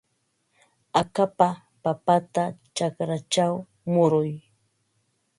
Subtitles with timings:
[1.01, 1.47] Akapa
[1.83, 2.43] papata
[2.75, 3.53] chakrachaw
[3.91, 4.31] muruy.